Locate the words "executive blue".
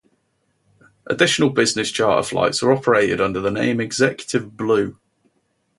3.79-4.97